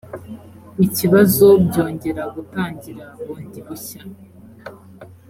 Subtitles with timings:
[0.85, 4.01] ikibazo byongera gutangira bundi bushya